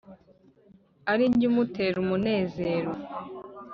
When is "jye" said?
1.37-1.45